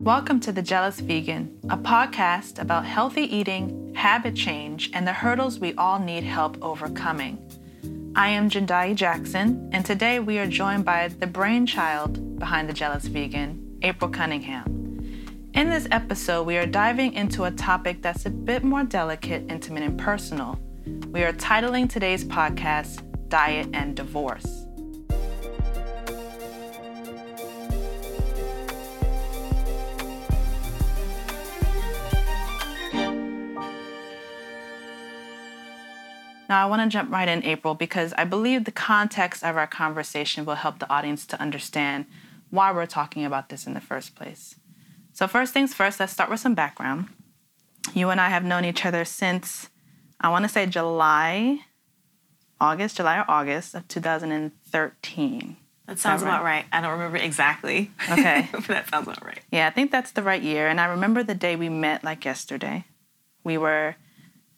[0.00, 5.58] Welcome to The Jealous Vegan, a podcast about healthy eating, habit change, and the hurdles
[5.58, 7.36] we all need help overcoming.
[8.16, 13.04] I am Jendayi Jackson, and today we are joined by the brainchild behind The Jealous
[13.04, 15.50] Vegan, April Cunningham.
[15.52, 19.82] In this episode, we are diving into a topic that's a bit more delicate, intimate,
[19.82, 20.58] and personal.
[21.08, 24.59] We are titling today's podcast Diet and Divorce.
[36.50, 39.68] Now, I want to jump right in, April, because I believe the context of our
[39.68, 42.06] conversation will help the audience to understand
[42.50, 44.56] why we're talking about this in the first place.
[45.12, 47.06] So, first things first, let's start with some background.
[47.94, 49.68] You and I have known each other since,
[50.20, 51.60] I want to say July,
[52.60, 55.56] August, July or August of 2013.
[55.86, 56.34] That sounds that right?
[56.34, 56.64] about right.
[56.72, 57.92] I don't remember exactly.
[58.10, 58.48] Okay.
[58.52, 59.38] but that sounds about right.
[59.52, 60.66] Yeah, I think that's the right year.
[60.66, 62.86] And I remember the day we met like yesterday.
[63.44, 63.94] We were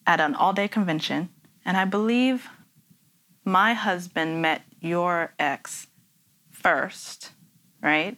[0.06, 1.28] at an all day convention
[1.64, 2.48] and I believe
[3.44, 5.86] my husband met your ex
[6.50, 7.32] first,
[7.82, 8.16] right?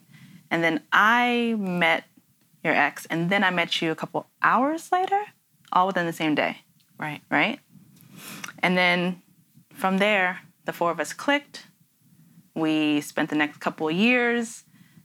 [0.51, 2.05] And then I met
[2.63, 5.21] your ex, and then I met you a couple hours later,
[5.71, 6.57] all within the same day.
[6.97, 7.21] Right.
[7.29, 7.59] Right?
[8.59, 9.21] And then
[9.73, 11.67] from there, the four of us clicked.
[12.55, 14.63] We spent the next couple years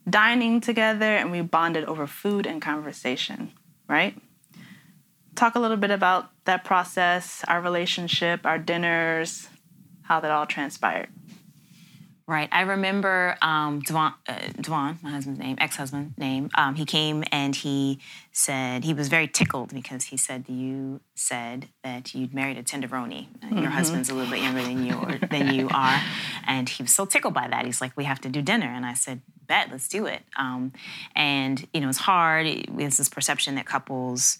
[0.08, 3.52] dining together and we bonded over food and conversation,
[3.88, 4.16] right?
[5.34, 9.48] Talk a little bit about that process, our relationship, our dinners,
[10.02, 11.08] how that all transpired.
[12.30, 12.48] Right.
[12.52, 16.48] I remember um, Dwan, uh, Dwan, my husband's name, ex-husband name.
[16.54, 17.98] Um, he came and he
[18.30, 23.26] said he was very tickled because he said you said that you'd married a tenderoni.
[23.40, 23.58] Mm-hmm.
[23.58, 26.00] Your husband's a little bit younger than you or, than you are,
[26.46, 27.66] and he was so tickled by that.
[27.66, 30.72] He's like, "We have to do dinner," and I said, "Bet, let's do it." Um,
[31.16, 32.46] and you know, it's hard.
[32.68, 34.38] There's this perception that couples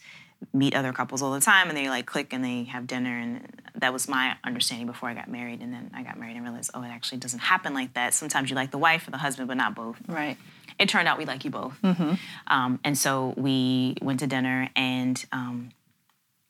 [0.53, 3.61] meet other couples all the time and they like click and they have dinner and
[3.75, 6.71] that was my understanding before I got married and then I got married and realized
[6.75, 8.15] oh it actually doesn't happen like that.
[8.15, 9.97] Sometimes you like the wife or the husband but not both.
[10.09, 10.37] Right.
[10.79, 11.81] It turned out we like you both.
[11.83, 12.15] Mm-hmm.
[12.47, 15.71] um, and so we went to dinner and um,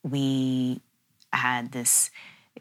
[0.03, 0.81] we
[1.33, 2.11] had this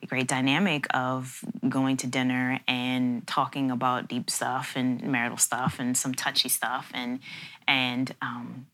[0.07, 5.97] great dynamic of going to dinner and talking about deep stuff and marital stuff and
[5.97, 7.19] some touchy stuff and
[7.67, 8.67] and um,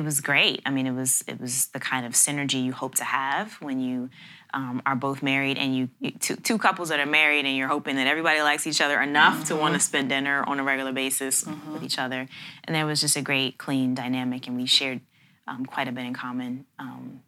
[0.00, 0.62] it was great.
[0.64, 3.80] I mean, it was it was the kind of synergy you hope to have when
[3.80, 4.08] you
[4.54, 7.68] um, are both married and you, you two, two, couples that are married and you're
[7.68, 9.44] hoping that everybody likes each other enough mm-hmm.
[9.44, 11.74] to want to spend dinner on a regular basis mm-hmm.
[11.74, 12.26] with each other.
[12.64, 15.02] And there was just a great, clean dynamic, and we shared
[15.46, 16.64] um, quite a bit in common.
[16.78, 17.20] Um,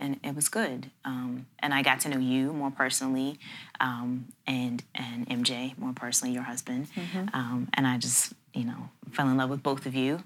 [0.00, 0.90] and it was good.
[1.04, 3.38] Um, and I got to know you more personally,
[3.78, 6.88] um, and and MJ more personally, your husband.
[6.94, 7.28] Mm-hmm.
[7.34, 10.22] Um, and I just, you know, fell in love with both of you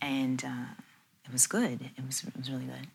[0.00, 0.82] and uh,
[1.24, 1.80] it was good.
[1.96, 2.88] It was it was really good.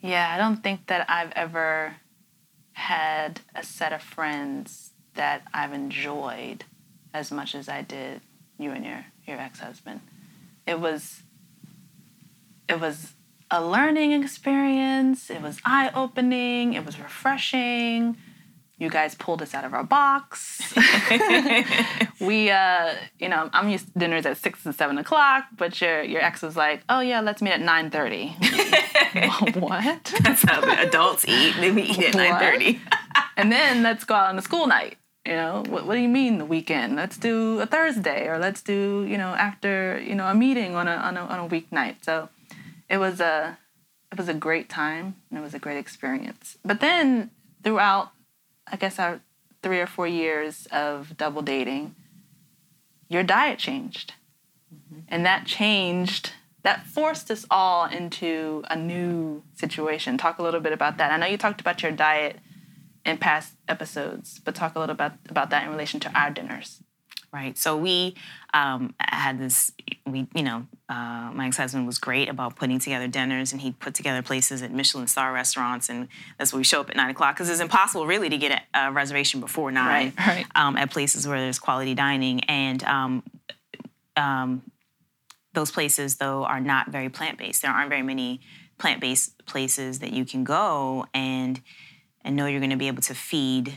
[0.00, 1.96] Yeah, I don't think that I've ever
[2.72, 6.64] had a set of friends that I've enjoyed
[7.14, 8.20] as much as I did
[8.58, 10.00] you and your your ex husband.
[10.66, 11.22] It was
[12.68, 13.12] it was
[13.50, 15.30] a learning experience.
[15.30, 16.72] It was eye opening.
[16.72, 18.16] It was refreshing.
[18.78, 20.74] You guys pulled us out of our box.
[22.20, 26.02] we, uh, you know, I'm used to dinners at six and seven o'clock, but your
[26.02, 28.28] your ex was like, "Oh yeah, let's meet at nine 30.
[29.60, 30.14] what?
[30.22, 31.54] That's how the adults eat.
[31.60, 32.80] They eat at nine thirty.
[33.36, 34.96] and then let's go out on a school night.
[35.24, 36.96] You know, what, what do you mean the weekend?
[36.96, 40.88] Let's do a Thursday, or let's do you know after you know a meeting on
[40.88, 42.02] a on a on a weeknight.
[42.02, 42.30] So
[42.88, 43.58] it was a
[44.12, 46.58] it was a great time and it was a great experience.
[46.64, 47.30] But then
[47.64, 48.10] throughout
[48.70, 49.20] I guess our
[49.62, 51.94] three or four years of double dating,
[53.08, 54.14] your diet changed.
[54.74, 55.00] Mm-hmm.
[55.08, 60.18] And that changed, that forced us all into a new situation.
[60.18, 61.12] Talk a little bit about that.
[61.12, 62.38] I know you talked about your diet
[63.04, 66.82] in past episodes, but talk a little about, about that in relation to our dinners
[67.32, 67.56] right?
[67.56, 68.14] So we
[68.52, 69.72] um, had this,
[70.06, 73.94] we, you know, uh, my ex-husband was great about putting together dinners, and he'd put
[73.94, 76.08] together places at Michelin star restaurants, and
[76.38, 78.88] that's where we show up at nine o'clock because it's impossible really to get a,
[78.88, 80.46] a reservation before nine right, right.
[80.54, 83.22] Um, at places where there's quality dining, and um,
[84.16, 84.62] um
[85.54, 87.62] those places though are not very plant-based.
[87.62, 88.40] There aren't very many
[88.78, 91.60] plant-based places that you can go and
[92.24, 93.74] and know you're going to be able to feed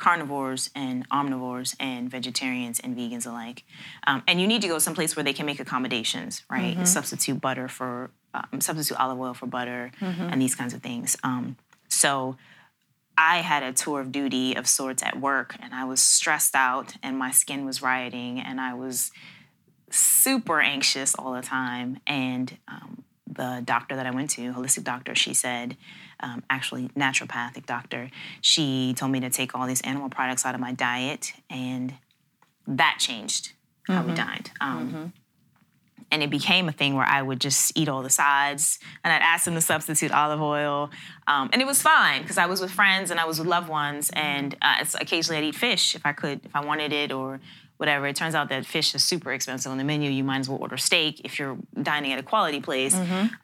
[0.00, 3.64] carnivores and omnivores and vegetarians and vegans alike.
[4.06, 6.74] Um, and you need to go someplace where they can make accommodations, right?
[6.74, 6.86] Mm-hmm.
[6.86, 10.22] Substitute butter for, um, substitute olive oil for butter mm-hmm.
[10.22, 11.18] and these kinds of things.
[11.22, 11.58] Um,
[11.88, 12.38] so
[13.18, 16.94] I had a tour of duty of sorts at work and I was stressed out
[17.02, 19.10] and my skin was rioting and I was
[19.90, 22.00] super anxious all the time.
[22.06, 25.76] And um, the doctor that I went to, holistic doctor, she said,
[26.22, 30.60] um, actually naturopathic doctor, she told me to take all these animal products out of
[30.60, 31.94] my diet, and
[32.66, 33.52] that changed
[33.86, 34.50] how we dined.
[34.60, 35.12] Um,
[36.12, 39.22] And it became a thing where I would just eat all the sides, and I'd
[39.22, 40.90] ask them to substitute olive oil,
[41.28, 43.68] um, and it was fine because I was with friends and I was with loved
[43.68, 47.38] ones, and uh, occasionally I'd eat fish if I could, if I wanted it, or
[47.80, 48.06] whatever.
[48.06, 50.10] It turns out that fish is super expensive on the menu.
[50.10, 51.56] You might as well order steak if you're
[51.90, 52.94] dining at a quality place,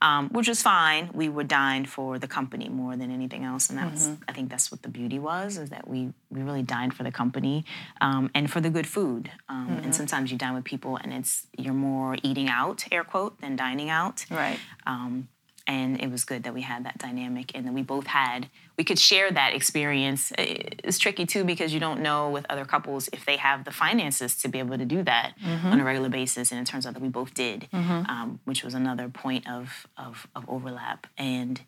[0.02, 1.10] um, which was fine.
[1.20, 4.50] We would dine for the company more than anything else, and that was, I think
[4.52, 6.00] that's what the beauty was, is that we
[6.34, 7.64] we really dined for the company
[8.06, 9.30] um, and for the good food.
[9.48, 13.40] Um, And sometimes you dine with people, and it's you're more eating out, air quote,
[13.42, 14.58] than dining out Right.
[14.92, 15.28] um,
[15.66, 18.84] and it was good that we had that dynamic and that we both had we
[18.84, 20.32] could share that experience.
[20.36, 24.36] It's tricky too because you don't know with other couples if they have the finances
[24.36, 25.32] to be able to do that
[25.72, 26.52] on a regular basis.
[26.52, 30.26] And it turns out that we both did um, which was another point of, of,
[30.34, 31.06] of overlap.
[31.16, 31.60] And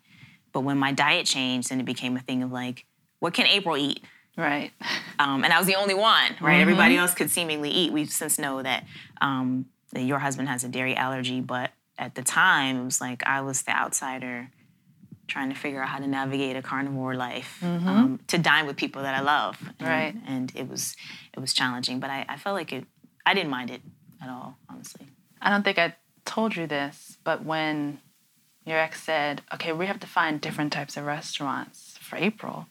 [0.51, 2.85] but when my diet changed and it became a thing of like
[3.19, 4.01] what can april eat?
[4.37, 4.71] Right.
[5.19, 6.61] um, and I was the only one, right?
[6.61, 7.91] Everybody else could seemingly eat.
[7.91, 8.85] We since know that,
[9.19, 13.21] um, that your husband has a dairy allergy, but at the time it was like
[13.25, 14.49] I was the outsider
[15.27, 19.03] trying to figure out how to navigate a carnivore life um, to dine with people
[19.03, 20.15] that I love, and, Right.
[20.27, 20.95] And it was
[21.33, 22.85] it was challenging, but I, I felt like it.
[23.25, 23.81] I didn't mind it
[24.23, 25.07] at all, honestly.
[25.41, 27.99] I don't think I told you this, but when
[28.65, 32.67] your ex said, okay, we have to find different types of restaurants for April,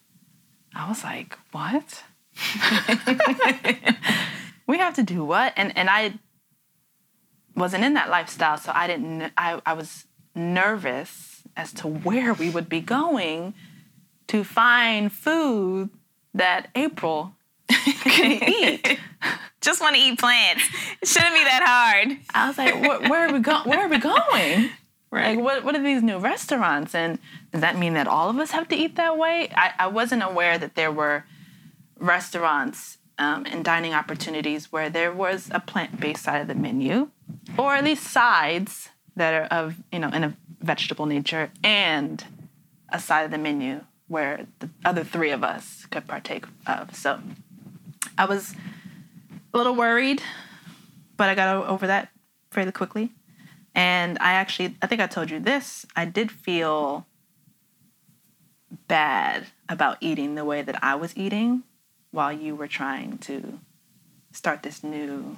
[0.75, 2.03] I was like, what?
[4.67, 5.53] we have to do what?
[5.55, 6.19] And and I
[7.59, 12.49] wasn't in that lifestyle, so I didn't I, I was nervous as to where we
[12.49, 13.53] would be going
[14.27, 15.89] to find food
[16.33, 17.33] that April
[17.69, 18.99] can eat.
[19.61, 20.63] Just want to eat plants.
[21.01, 22.17] It shouldn't be that hard.
[22.33, 23.69] I was like, where, where are we going?
[23.69, 24.69] Where are we going?
[25.11, 26.93] Like, what, what are these new restaurants?
[26.95, 27.19] And
[27.51, 29.49] does that mean that all of us have to eat that way?
[29.55, 31.25] I, I wasn't aware that there were
[31.97, 37.09] restaurants um, and dining opportunities where there was a plant-based side of the menu,
[37.57, 42.23] or at least sides that are of you know in a vegetable nature, and
[42.89, 46.95] a side of the menu where the other three of us could partake of.
[46.95, 47.19] So
[48.17, 48.55] I was
[49.53, 50.21] a little worried,
[51.15, 52.09] but I got over that
[52.51, 53.11] fairly quickly.
[53.75, 57.05] And I actually, I think I told you this, I did feel
[58.87, 61.63] bad about eating the way that I was eating
[62.11, 63.59] while you were trying to
[64.31, 65.37] start this new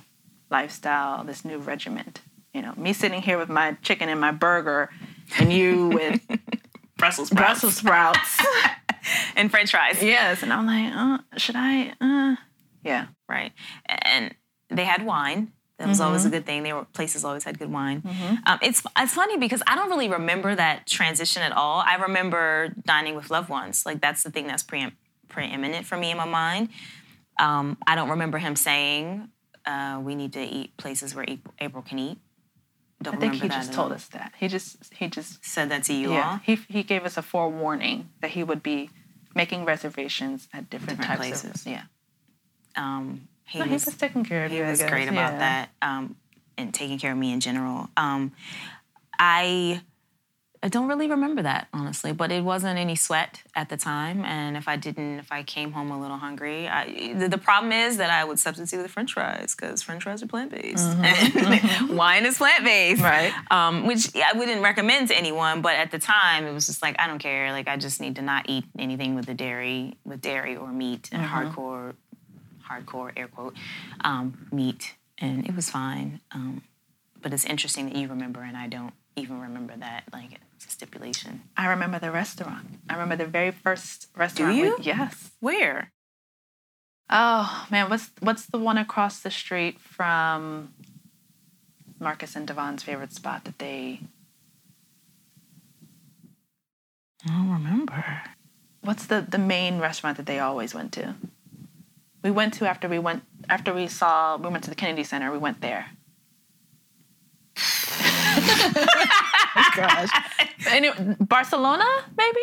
[0.52, 2.22] lifestyle, this new regiment.
[2.54, 4.90] You know, me sitting here with my chicken and my burger,
[5.40, 6.22] and you with
[6.98, 8.38] Brussels sprouts Brussels sprouts.
[9.36, 10.04] and French fries.
[10.04, 11.94] yes, and I'm like, uh, should I?
[12.02, 12.36] Uh,
[12.84, 13.08] yeah.
[13.30, 13.54] right?
[13.88, 14.36] And
[14.70, 15.54] they had wine.
[15.78, 16.62] That was always a good thing.
[16.62, 18.04] They were places always had good wine.
[18.46, 21.84] Um, it's it's funny because I don't really remember that transition at all.
[21.84, 23.84] I remember dining with loved ones.
[23.84, 24.94] Like that's the thing that's pre-
[25.28, 26.70] preeminent for me in my mind.
[27.40, 29.28] Um, I don't remember him saying
[29.66, 31.26] uh, we need to eat places where
[31.60, 32.18] April, can eat.
[33.02, 34.34] Don't I think he just told us that.
[34.40, 36.32] He just he just Said that to you yeah.
[36.32, 36.40] all.
[36.44, 38.90] He he gave us a forewarning that he would be
[39.34, 41.66] making reservations at different, Different types places.
[41.66, 41.84] of yeah.
[42.76, 44.64] Um, he No, he was was taking care of he you.
[44.64, 45.40] I was great about yeah.
[45.40, 46.16] that um,
[46.58, 47.90] and taking care of me in general.
[47.98, 48.34] Um,
[49.18, 49.82] I
[50.64, 54.24] I don't really remember that honestly, but it wasn't any sweat at the time.
[54.24, 57.72] And if I didn't, if I came home a little hungry, I, the, the problem
[57.72, 60.86] is that I would substitute with the French fries because French fries are plant based
[61.04, 63.34] and wine is plant based, Right.
[63.50, 65.62] Um, which I wouldn't recommend to anyone.
[65.64, 67.52] But at the time, it was just like I don't care.
[67.52, 71.10] Like I just need to not eat anything with the dairy, with dairy or meat,
[71.12, 71.96] and hardcore
[72.70, 73.56] hardcore air quote
[74.02, 76.22] um, meat, and it was fine.
[76.32, 76.62] Um,
[77.22, 80.04] but it's interesting that you remember and I don't even remember that.
[80.14, 81.42] Like it's a stipulation.
[81.58, 82.68] I remember the restaurant.
[82.90, 84.54] I remember the very first restaurant.
[84.56, 84.78] we- you?
[84.82, 85.32] yes.
[85.40, 85.92] Where?
[87.10, 90.74] Oh man, what's what's the one across the street from
[92.00, 94.02] Marcus and Devon's favorite spot that they?
[97.28, 98.22] I don't remember.
[98.82, 101.16] What's the the main restaurant that they always went to?
[102.24, 105.32] We went to after we went after we saw we went to the Kennedy Center.
[105.32, 105.88] We went there.
[109.76, 110.10] Gosh.
[110.68, 111.86] Anyway, Barcelona,
[112.16, 112.40] maybe?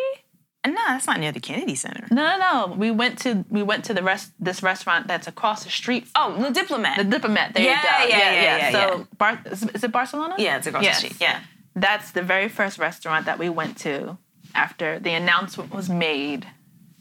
[0.67, 2.07] No, that's not near the Kennedy Center.
[2.11, 2.75] No, no, no.
[2.77, 6.09] We went to we went to the rest this restaurant that's across the street.
[6.17, 6.99] Oh, the diplomat.
[6.99, 7.55] The Diplomat.
[7.55, 8.17] There Yeah, you go.
[8.19, 9.05] yeah, yeah, yeah, So yeah.
[9.17, 10.35] Bar- is, is it Barcelona?
[10.39, 11.01] yeah, it's across Yes.
[11.01, 11.21] the street.
[11.21, 11.41] Yeah.
[11.77, 14.19] That's the very first restaurant that we went to
[14.55, 16.47] after the announcement was made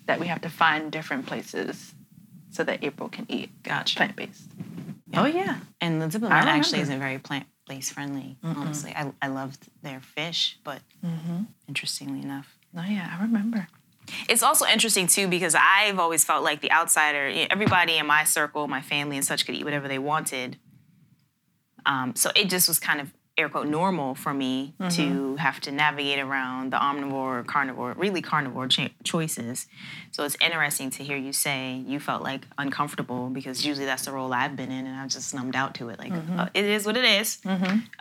[0.05, 1.93] that we have to find different places
[2.51, 3.95] so that April can eat Gotcha.
[3.97, 4.51] plant based.
[5.15, 5.57] Oh yeah.
[5.81, 8.37] And the Zipperland actually isn't very plant based friendly.
[8.43, 10.81] Honestly, I I loved their fish, but
[11.67, 13.67] interestingly enough, Oh yeah, I remember.
[14.29, 17.27] it's also interesting too because I've always felt like the outsider.
[17.49, 20.57] Everybody in my circle, my family, and such could eat whatever they wanted.
[21.85, 25.71] Um, so it just was kind of air quote normal for me to have to
[25.71, 28.67] navigate around the omnivore, carnivore, really carnivore
[29.03, 29.67] choices.
[30.11, 34.11] So it's interesting to hear you say you felt like uncomfortable because usually that's the
[34.11, 35.99] role I've been in, and I've just numbed out to it.
[35.99, 37.39] Like uh, it is what it is.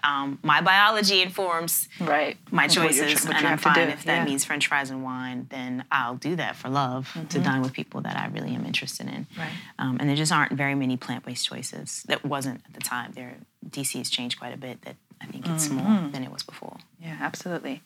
[0.03, 2.37] Um, my biology informs Right.
[2.51, 4.25] my What you're tr- choices, and I'm fine if that yeah.
[4.25, 5.47] means French fries and wine.
[5.51, 9.07] Then I'll do that for love to dine with people that I really am interested
[9.09, 9.27] in.
[9.39, 9.51] Right.
[9.79, 12.05] Um, and there just aren't very many plant-based choices.
[12.09, 13.13] That wasn't at the time.
[13.15, 13.35] There,
[13.69, 14.83] DC has changed quite a bit.
[14.83, 15.77] That I think it's Mm-hmm.
[16.03, 16.77] more than it was before.
[17.01, 17.83] Yeah, absolutely.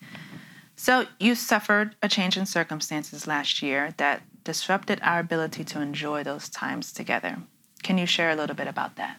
[0.76, 6.22] So you suffered a change in circumstances last year that disrupted our ability to enjoy
[6.25, 7.38] those times together.
[7.82, 9.18] Can you share a little bit about that?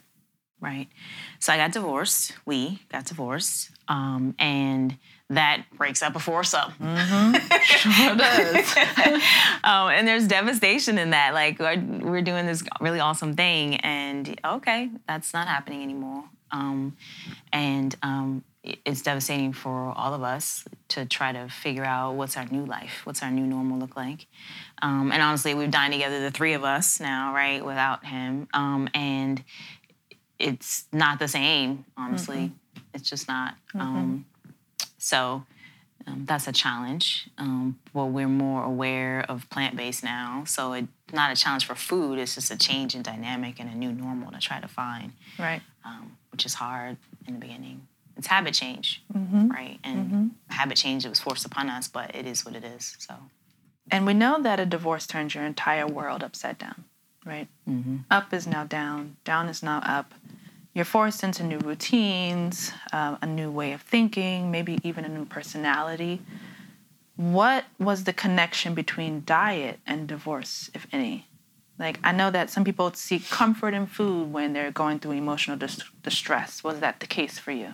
[0.60, 0.88] Right.
[1.39, 2.34] So I got divorced.
[2.46, 4.98] We got divorced, um, and
[5.30, 6.74] that breaks up a force up.
[7.63, 8.77] Sure does.
[9.63, 11.34] um, and there's devastation in that.
[11.34, 16.25] Like we're doing this really awesome thing, and okay, that's not happening anymore.
[16.51, 16.98] Um,
[17.51, 22.46] and um, it's devastating for all of us to try to figure out what's our
[22.46, 24.27] new life, what's our new normal look like.
[24.81, 28.89] Um, and honestly, we've dined together, the three of us now, right, without him, um,
[28.93, 29.43] and
[30.38, 31.86] it's not the same.
[31.98, 32.51] Honestly,
[32.93, 33.55] it's just not.
[33.74, 34.25] Um,
[34.98, 35.43] so
[36.08, 37.29] um, that's a challenge.
[37.38, 41.75] Um, well, we're more aware of plant based now, so it's not a challenge for
[41.75, 42.20] food.
[42.20, 45.62] It's just a change in dynamic and a new normal to try to find, right.
[45.86, 46.98] um, which is hard
[47.28, 47.88] in the beginning.
[48.18, 49.50] It's habit change, mm-hmm.
[49.50, 49.80] right?
[49.84, 50.28] And mm-hmm.
[50.50, 52.96] habit change, it was forced upon us, but it is what it is.
[53.00, 53.16] So
[53.90, 56.84] And we know that a divorce turns your entire world upside down,
[57.26, 57.48] right?
[57.68, 57.98] Mm-hmm.
[58.10, 60.14] Up is now down, down is now up.
[60.74, 65.26] You're forced into new routines, uh, a new way of thinking, maybe even a new
[65.26, 66.22] personality.
[67.18, 71.28] What was the connection between diet and divorce, if any?
[71.82, 75.58] Like, I know that some people seek comfort in food when they're going through emotional
[75.58, 76.64] dis- distress.
[76.64, 77.74] Was that the case for you?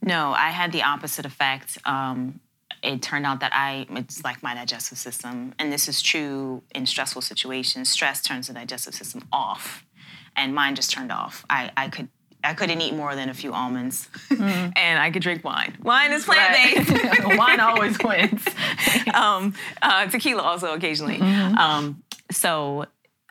[0.00, 1.76] No, I had the opposite effect.
[1.84, 2.40] Um,
[2.82, 6.86] it turned out that I, it's like my digestive system, and this is true in
[6.86, 7.90] stressful situations.
[7.90, 9.84] Stress turns the digestive system off,
[10.34, 11.44] and mine just turned off.
[11.50, 12.08] I, I could.
[12.44, 15.76] I couldn't eat more than a few almonds, and I could drink wine.
[15.82, 17.36] Wine is plant based.
[17.36, 18.46] Wine always wins.
[19.12, 21.20] um, uh, tequila also occasionally.
[21.20, 22.86] Um, so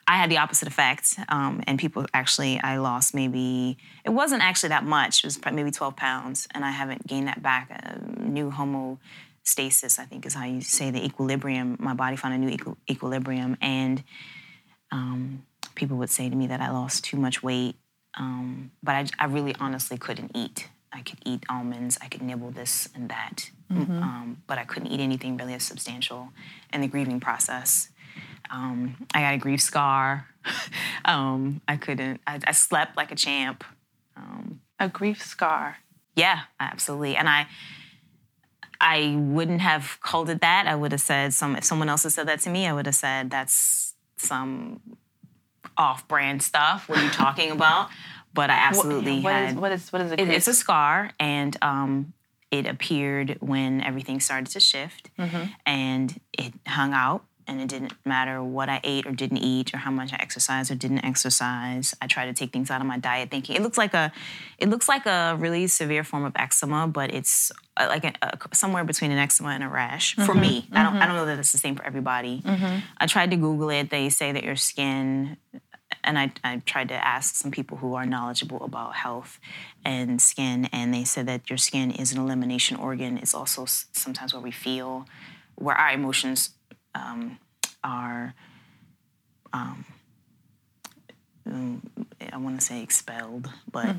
[0.10, 4.70] I had the opposite effect, um, and people actually I lost maybe it wasn't actually
[4.70, 5.20] that much.
[5.20, 7.70] It was maybe twelve pounds, and I haven't gained that back.
[7.72, 11.76] Uh, new homostasis, I think, is how you say the equilibrium.
[11.80, 14.02] My body found a new equi- equilibrium, and
[14.92, 15.44] um,
[15.76, 17.76] people would say to me that I lost too much weight,
[18.18, 20.70] um, but I, I really honestly couldn't eat.
[20.94, 25.02] I could eat almonds, I could nibble this and that, um, but I couldn't eat
[25.02, 26.30] anything really as substantial
[26.72, 27.90] in the grieving process.
[28.52, 30.28] Um, I got a grief scar.
[31.06, 32.22] um, I couldn't.
[32.28, 33.64] I, I slept like a champ.
[34.80, 35.78] A grief scar.
[36.16, 37.16] Yeah, absolutely.
[37.16, 37.48] And I
[38.80, 40.68] I wouldn't have called it that.
[40.68, 42.86] I would have said some if someone else had said that to me, I would
[42.86, 44.80] have said that's some
[45.78, 46.88] off-brand stuff.
[46.90, 47.90] What are you talking about?
[48.34, 51.58] But I absolutely what had is what is what is it- it's a scar, and
[51.64, 52.14] um,
[52.52, 55.10] it appeared when everything started to shift,
[55.66, 57.26] and it hung out.
[57.48, 60.70] And it didn't matter what I ate or didn't eat, or how much I exercised
[60.70, 61.96] or didn't exercise.
[62.02, 64.12] I tried to take things out of my diet, thinking it looks like a,
[64.58, 68.56] it looks like a really severe form of eczema, but it's uh, like a, a,
[68.56, 70.42] somewhere between an eczema and a rash for mm-hmm.
[70.42, 70.68] me.
[70.74, 71.08] I don't, I mm-hmm.
[71.08, 72.42] don't know that it's the same for everybody.
[72.42, 72.80] Mm-hmm.
[72.98, 73.90] I tried to Google it.
[73.90, 75.38] They say that your skin
[76.04, 79.40] and I, I tried to ask some people who are knowledgeable about health
[79.86, 83.18] and skin, and they said that your skin is an elimination organ.
[83.18, 85.06] It's also sometimes where we feel,
[85.56, 86.52] where our emotions
[86.96, 87.40] um,
[87.84, 88.34] are.
[89.54, 89.86] Um,
[91.48, 91.82] mm,
[92.32, 93.96] I want to say expelled, but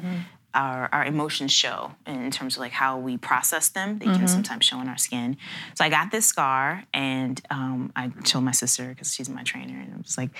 [0.54, 3.98] our our emotions show in terms of like how we process them.
[3.98, 5.36] They can sometimes show in our skin.
[5.74, 9.78] So I got this scar, and um, I told my sister because she's my trainer,
[9.78, 10.30] and I was like,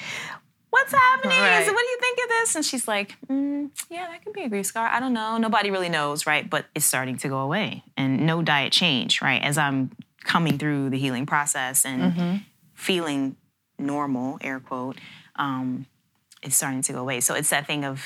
[0.70, 1.38] "What's happening?
[1.38, 1.66] Right.
[1.66, 4.48] What do you think of this?" And she's like, mm, "Yeah, that could be a
[4.48, 4.88] grief scar.
[4.88, 5.38] I don't know.
[5.38, 6.48] Nobody really knows, right?
[6.48, 9.42] But it's starting to go away, and no diet change, right?
[9.42, 9.90] As I'm
[10.28, 12.02] coming through the healing process and
[12.74, 13.34] feeling
[13.78, 14.98] normal, air quote,
[15.36, 15.86] um,
[16.42, 17.18] it's starting to go away.
[17.20, 18.04] So it's that thing of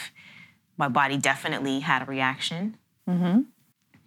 [0.78, 2.76] my body definitely had a reaction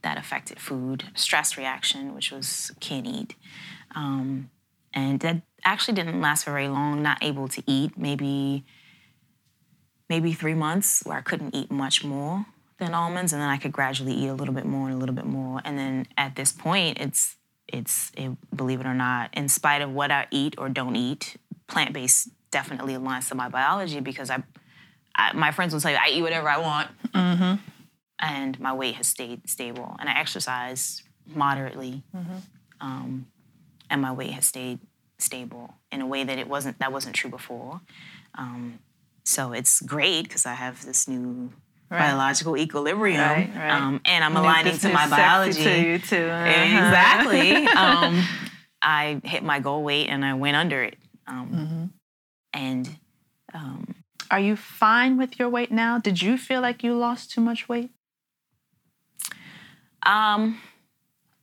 [0.02, 3.36] that affected food, stress reaction, which was can't eat.
[3.94, 4.50] Um,
[4.94, 8.64] and that actually didn't last for very long, not able to eat, maybe
[10.08, 12.46] maybe three months where I couldn't eat much more
[12.80, 15.16] than almonds, and then I could gradually eat a little bit more and a little
[15.16, 15.62] bit more.
[15.66, 17.36] And then at this point, it's
[17.68, 21.38] it's it, believe it or not, in spite of what I eat or don't eat,
[21.68, 24.44] plant based definitely aligns to my biology because I,
[25.16, 27.56] I my friends will tell you I eat whatever I want, Mm-hmm.
[28.20, 32.38] and my weight has stayed stable, and I exercise moderately, Mm-hmm.
[32.82, 33.28] um,
[33.90, 34.80] and my weight has stayed
[35.18, 37.82] stable in a way that it wasn't that wasn't true before.
[38.38, 38.80] Um,
[39.24, 41.52] so it's great because I have this new
[41.96, 42.10] Right.
[42.12, 43.72] biological equilibrium, Right, right.
[43.72, 45.64] Um, and I'm aligning to my biology.
[45.64, 46.26] To you too.
[46.28, 46.50] Uh-huh.
[46.50, 47.66] Exactly.
[47.68, 48.24] um,
[48.82, 50.98] I hit my goal weight and I went under it.
[51.28, 51.86] Um, Mm-hmm.
[52.54, 52.96] And
[53.54, 53.96] um,
[54.32, 56.00] Are you fine with your weight now?
[56.00, 57.92] Did you feel like you lost too much weight?
[60.04, 60.60] um,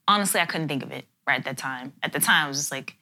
[0.07, 1.93] honestly, I couldn't think of it right at that time.
[2.03, 2.95] At the time, I was just like,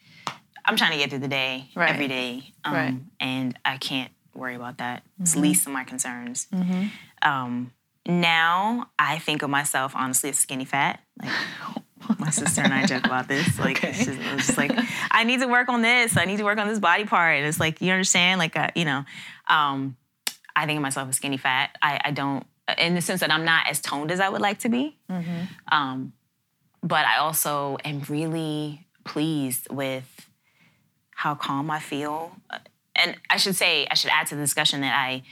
[0.65, 4.79] I'm trying to get through the day every day, um, and I can't worry about
[4.79, 5.03] that.
[5.21, 6.47] It's least of my concerns.
[6.53, 6.87] Mm-hmm.
[7.23, 7.73] Um,
[8.07, 11.01] now I think of myself honestly as skinny fat.
[11.23, 11.31] Like
[12.19, 13.59] my sister and I joke about this.
[13.59, 13.91] Like Okay.
[13.91, 14.73] it's, just, it's just like
[15.11, 16.17] I need to work on this.
[16.17, 17.37] I need to work on this body part.
[17.37, 18.39] And it's like you understand.
[18.39, 19.05] Like uh, you know,
[19.49, 19.97] um,
[20.57, 21.77] I think of myself as skinny fat.
[21.83, 22.47] I, I don't
[22.79, 24.97] in the sense that I'm not as toned as I would like to be.
[25.11, 25.41] Mm-hmm.
[25.73, 26.13] Um,
[26.83, 30.29] but I also am really pleased with
[31.11, 32.37] how calm I feel.
[32.97, 35.23] And I should say, I should add to the discussion that I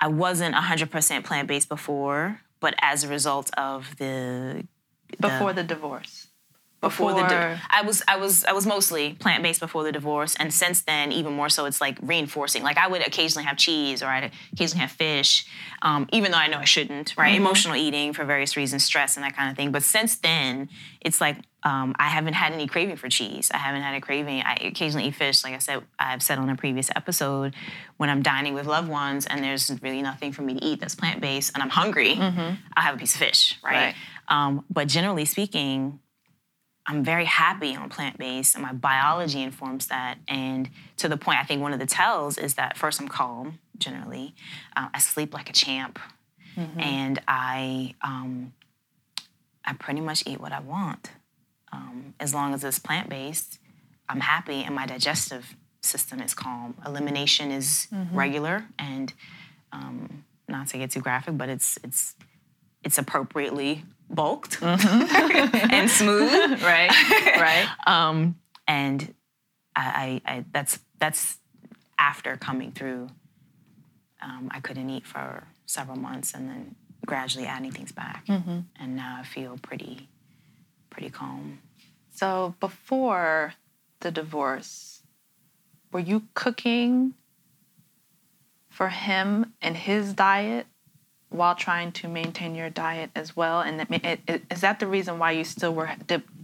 [0.00, 4.66] I wasn't 100% plant based before, but as a result of the
[5.20, 6.28] Before the divorce.
[6.80, 9.92] before the Before- di- I was I was I was mostly plant based before the
[9.92, 12.62] divorce, and since then, even more so, it's like reinforcing.
[12.62, 15.46] Like I would occasionally have cheese, or I'd occasionally have fish,
[15.80, 17.14] um, even though I know I shouldn't.
[17.16, 19.72] Right, emotional eating for various reasons, stress and that kind of thing.
[19.72, 20.68] But since then,
[21.00, 23.50] it's like um, I haven't had any craving for cheese.
[23.52, 24.42] I haven't had a craving.
[24.42, 25.82] I occasionally eat fish, like I said.
[25.98, 27.54] I've said on a previous episode,
[27.96, 30.94] when I'm dining with loved ones and there's really nothing for me to eat that's
[30.94, 32.16] plant based, and I'm hungry,
[32.76, 33.58] I have a piece of fish.
[33.64, 33.72] Right.
[33.72, 33.94] Right.
[34.28, 36.00] Um, but generally speaking,
[36.86, 40.18] I'm very happy on plant based, and my biology informs that.
[40.28, 43.58] And to the point, I think one of the tells is that first, I'm calm
[43.78, 44.34] generally.
[44.76, 45.98] Uh, I sleep like a champ,
[46.78, 48.52] and I um,
[49.64, 51.10] I pretty much eat what I want.
[51.94, 53.58] Um, as long as it's plant based,
[54.08, 56.74] I'm happy, and my digestive system is calm.
[56.86, 59.12] Elimination is regular, and
[59.72, 62.14] um, not to get too graphic, but it's it's
[62.82, 66.30] it's appropriately bulked and smooth
[66.62, 66.90] Right.
[67.40, 67.66] right.
[67.86, 68.36] um,
[68.68, 69.14] and
[69.76, 71.38] I, I, I that's that's
[71.98, 73.08] after coming through.
[74.22, 76.74] Um, I couldn't eat for several months, and then
[77.06, 78.24] gradually adding things back,
[78.80, 80.08] and now I feel pretty,
[80.90, 81.58] pretty calm.
[82.14, 83.54] So before
[83.98, 85.02] the divorce,
[85.90, 87.14] were you cooking
[88.70, 90.66] for him and his diet
[91.28, 93.60] while trying to maintain your diet as well?
[93.60, 93.84] And
[94.48, 95.90] is that the reason why you still were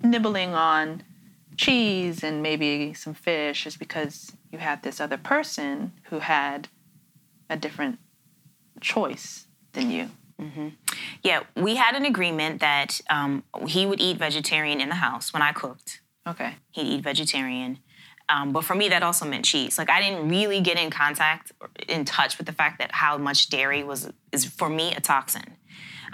[0.03, 1.05] nibbling on
[1.57, 3.65] cheese and maybe some fish?
[3.65, 6.67] Is because you had this other person who had
[7.49, 8.01] a different
[8.81, 10.11] choice than you?
[11.23, 15.43] Yeah, we had an agreement that um, he would eat vegetarian in the house when
[15.43, 16.01] I cooked.
[16.27, 16.55] Okay.
[16.73, 17.79] he'd eat vegetarian.
[18.29, 19.77] Um, but for me, that also meant cheese.
[19.77, 23.19] Like I didn't really get in contact, or in touch with the fact that how
[23.19, 25.57] much dairy was is for me a toxin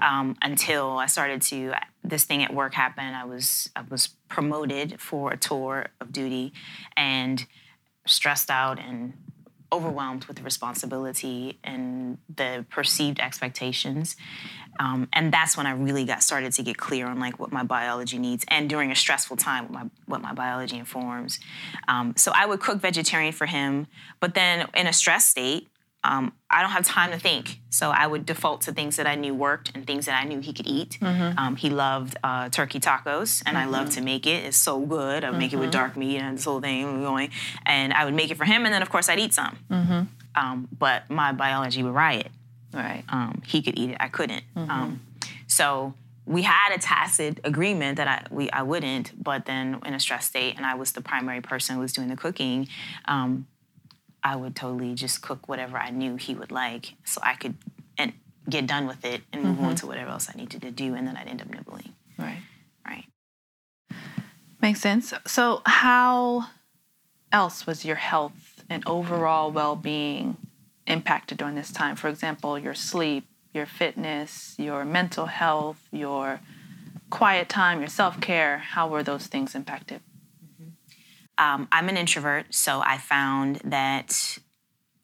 [0.01, 1.75] um, until I started to.
[2.03, 3.15] This thing at work happened.
[3.17, 6.55] I was I was promoted for a tour of duty,
[6.97, 7.45] and
[8.07, 9.13] stressed out and
[9.73, 14.17] overwhelmed with the responsibility and the perceived expectations.
[14.79, 17.63] Um, and that's when I really got started to get clear on like what my
[17.63, 21.41] biology needs, and during a stressful time, what my what my biology informs.
[21.89, 23.87] Um, so I would cook vegetarian for him,
[24.21, 25.69] but then in a stress state,
[26.11, 27.61] um, I don't have time to think.
[27.71, 30.41] So I would default to things that I knew worked and things that I knew
[30.41, 30.99] he could eat.
[31.37, 34.45] Um, he loved uh, turkey tacos, and I love to make it.
[34.45, 35.25] It's so good.
[35.25, 37.31] I would make it with dark meat and this whole thing going,
[37.67, 39.59] and I would make it for him, and then of course I'd eat some.
[40.35, 42.31] Um, but my biology would riot
[42.73, 43.05] Right.
[43.09, 43.97] um, he could eat it.
[44.01, 44.45] I couldn't.
[44.55, 45.01] Um,
[45.47, 45.95] so
[46.27, 49.13] we had a tacit agreement that I we I wouldn't.
[49.23, 52.09] But then in a stress state, and I was the primary person who was doing
[52.09, 52.69] the cooking,
[53.07, 53.47] um,
[54.27, 57.55] I would totally just cook whatever I knew he would like, so I could
[57.97, 58.13] and
[58.51, 59.75] get done with it and move on mm-hmm.
[59.77, 61.95] to whatever else I needed to do, and then I'd end up nibbling.
[62.19, 62.43] Right.
[62.85, 63.05] Right.
[64.61, 65.15] Makes sense.
[65.29, 66.47] So, how
[67.31, 70.37] else was your health and overall well being
[70.89, 71.95] impacted during this time?
[71.95, 76.41] For example, your sleep, your fitness, your mental health, your
[77.11, 78.59] quiet time, your self care.
[78.59, 80.01] How were those things impacted?
[81.39, 84.39] Um, I'm an introvert, so I found that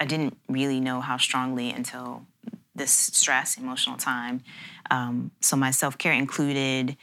[0.00, 2.26] I didn't really know how strongly until
[2.74, 4.42] this stress, emotional time.
[4.90, 6.96] Um, so my self care included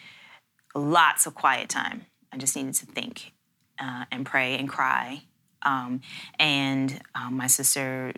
[0.76, 2.06] lots of quiet time.
[2.32, 3.34] I just needed to think
[3.80, 5.24] uh, and pray and cry.
[5.62, 6.02] Um,
[6.40, 8.14] and um, my sister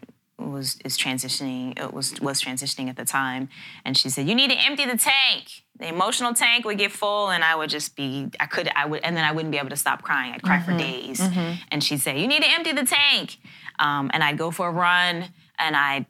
[0.49, 3.49] was is transitioning it was was transitioning at the time
[3.85, 7.29] and she said you need to empty the tank the emotional tank would get full
[7.29, 9.69] and i would just be i could i would and then i wouldn't be able
[9.69, 10.71] to stop crying i'd cry mm-hmm.
[10.71, 11.53] for days mm-hmm.
[11.71, 13.37] and she'd say you need to empty the tank
[13.79, 15.25] um, and i'd go for a run
[15.59, 16.05] and i'd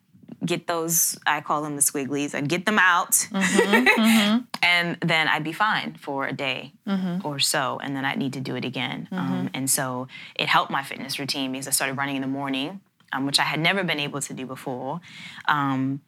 [0.46, 3.86] get those i call them the squigglies i'd get them out mm-hmm.
[4.02, 4.40] mm-hmm.
[4.64, 7.26] and then i'd be fine for a day mm-hmm.
[7.26, 9.48] or so and then i'd need to do it again um, mm-hmm.
[9.54, 12.82] and so it helped my fitness routine because i started running in the morning
[13.14, 15.02] um, which I had never been able to do before.
[15.48, 16.02] Um,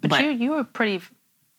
[0.00, 1.02] but, but, you you were pretty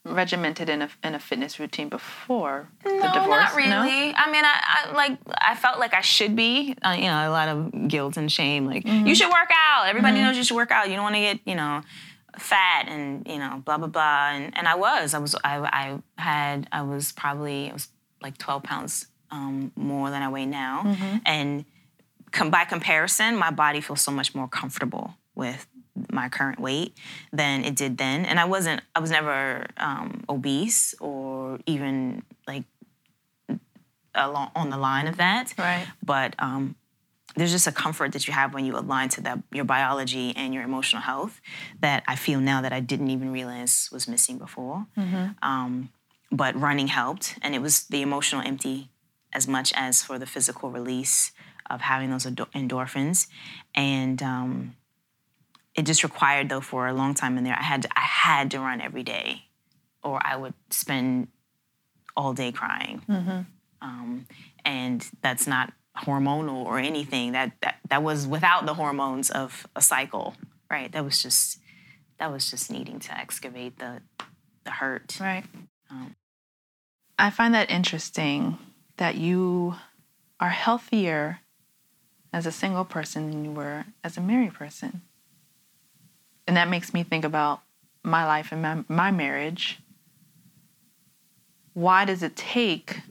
[0.06, 3.30] regimented in a in a fitness routine before no, the divorce.
[3.30, 3.70] not really.
[3.70, 4.14] No?
[4.16, 6.76] I mean, I, I, like I felt like I should be.
[6.84, 8.66] Uh, you know, a lot of guilt and shame.
[8.66, 9.08] Like mm-hmm.
[9.08, 9.88] you should work out.
[9.88, 10.26] Everybody mm-hmm.
[10.26, 10.90] knows you should work out.
[10.90, 11.82] You don't want to get you know
[12.38, 14.30] fat and you know blah blah blah.
[14.32, 15.60] And and I was I was I
[16.18, 17.90] I had I was probably I was
[18.22, 21.18] like twelve pounds um, more than I weigh now, mm-hmm.
[21.26, 21.66] and
[22.32, 25.68] com- by comparison, my body feels so much more comfortable with
[26.12, 26.96] my current weight
[27.32, 28.26] than it did then.
[28.26, 32.64] And I wasn't, I was never um, obese or even like
[34.16, 35.54] along, on the line of that.
[35.58, 35.86] Right.
[36.04, 36.76] But um,
[37.36, 40.54] there's just a comfort that you have when you align to that your biology and
[40.54, 41.42] your emotional health
[41.80, 44.88] that I feel now that I didn't even realize was missing before.
[44.98, 45.28] Mm-hmm.
[45.42, 45.90] Um,
[46.32, 48.90] but running helped, and it was the emotional empty
[49.34, 51.32] as much as for the physical release
[51.70, 53.28] of having those endorphins,
[53.76, 54.76] and um,
[55.76, 57.56] it just required though for a long time in there.
[57.58, 59.44] I had to, I had to run every day,
[60.04, 61.28] or I would spend
[62.16, 63.42] all day crying, mm-hmm.
[63.82, 64.28] um,
[64.66, 67.34] and that's not hormonal or anything.
[67.34, 70.36] That that that was without the hormones of a cycle,
[70.70, 70.92] right?
[70.92, 71.60] That was just
[72.18, 74.02] that was just needing to excavate the
[74.66, 75.46] the hurt, right?
[75.90, 76.16] Um,
[77.18, 78.58] I find that interesting
[78.98, 79.76] that you
[80.40, 81.40] are healthier
[82.32, 85.02] as a single person than you were as a married person.
[86.48, 87.62] And that makes me think about
[88.04, 89.80] my life and my, my marriage.
[91.74, 93.02] Why does it take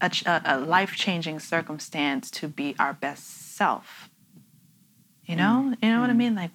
[0.00, 0.10] a,
[0.44, 4.08] a life changing circumstance to be our best self?
[5.24, 5.76] You know, mm.
[5.82, 6.16] you know what I mm.
[6.16, 6.34] mean?
[6.34, 6.50] Like,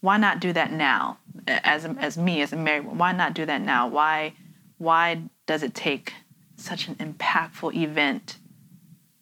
[0.00, 1.18] why not do that now?
[1.46, 3.88] As as me, as a married, why not do that now?
[3.88, 4.32] Why
[4.78, 6.14] why does it take
[6.56, 8.36] such an impactful event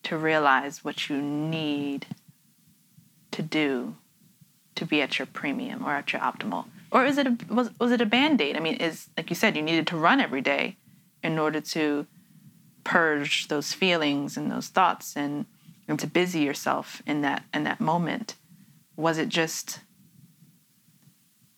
[0.08, 2.06] to realize what you need
[3.30, 3.94] to do
[4.74, 6.64] to be at your premium or at your optimal?
[6.90, 8.56] Or is it a, was was it a band-aid?
[8.56, 10.76] I mean, is like you said, you needed to run every day
[11.22, 12.06] in order to
[12.84, 15.44] purge those feelings and those thoughts and,
[15.86, 18.34] and to busy yourself in that in that moment.
[18.96, 19.80] Was it just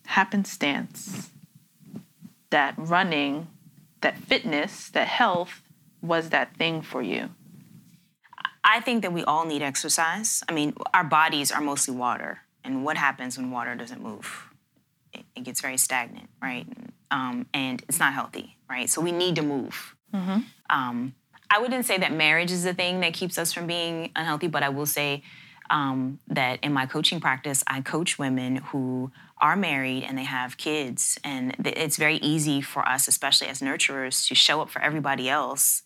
[0.06, 1.30] happenstance
[2.50, 3.46] that running,
[4.00, 5.62] that fitness, that health
[6.02, 7.30] was that thing for you?
[8.70, 10.44] I think that we all need exercise.
[10.48, 12.42] I mean, our bodies are mostly water.
[12.62, 14.48] And what happens when water doesn't move?
[15.12, 16.66] It, it gets very stagnant, right?
[17.10, 18.88] Um, and it's not healthy, right?
[18.88, 19.96] So we need to move.
[20.14, 20.40] Mm-hmm.
[20.70, 21.14] Um,
[21.50, 24.62] I wouldn't say that marriage is the thing that keeps us from being unhealthy, but
[24.62, 25.24] I will say
[25.68, 30.56] um, that in my coaching practice, I coach women who are married and they have
[30.56, 31.18] kids.
[31.24, 35.82] And it's very easy for us, especially as nurturers, to show up for everybody else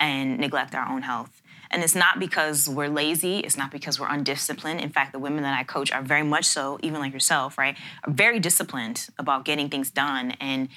[0.00, 1.40] and neglect our own health.
[1.70, 4.80] And it's not because we're lazy, it's not because we're undisciplined.
[4.80, 7.76] In fact, the women that I coach are very much so, even like yourself, right?
[8.04, 10.32] Are very disciplined about getting things done.
[10.40, 10.68] And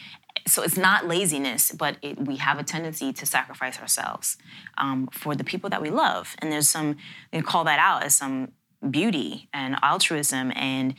[0.46, 4.38] so it's not laziness, but it, we have a tendency to sacrifice ourselves
[4.78, 6.36] um, for the people that we love.
[6.40, 6.98] And there's some,
[7.32, 8.52] they call that out as some
[8.90, 10.96] beauty and altruism and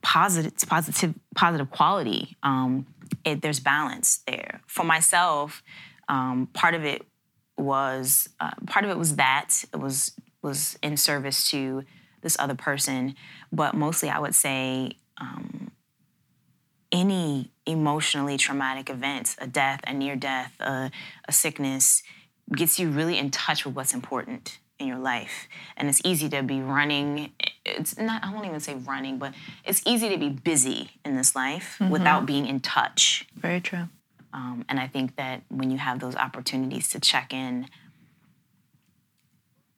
[0.00, 2.36] positive, positive, positive quality.
[2.42, 2.86] Um,
[3.24, 4.60] it, there's balance there.
[4.66, 5.62] For myself,
[6.08, 7.02] um, part of it
[7.58, 10.12] was uh, part of it was that it was
[10.42, 11.84] was in service to
[12.22, 13.14] this other person,
[13.52, 15.70] but mostly I would say um,
[16.90, 20.90] any emotionally traumatic event, a death, a near death, a,
[21.26, 22.02] a sickness,
[22.54, 25.48] gets you really in touch with what's important in your life.
[25.76, 27.32] And it's easy to be running.
[27.64, 29.32] It's not, I won't even say running, but
[29.64, 31.90] it's easy to be busy in this life mm-hmm.
[31.90, 33.26] without being in touch.
[33.36, 33.88] Very true.
[34.32, 37.66] Um, and I think that when you have those opportunities to check in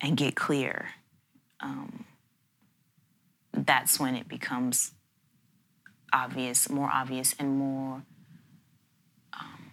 [0.00, 0.90] and get clear,
[1.60, 2.04] um,
[3.52, 4.92] that's when it becomes
[6.12, 8.02] obvious, more obvious, and more
[9.32, 9.72] um,